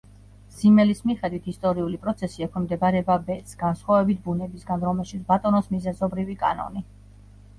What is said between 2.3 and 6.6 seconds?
ექვემდებარება „ბედს“, განხსვავებით ბუნებისგან, რომელშიც ბატონობს მიზეზობრივი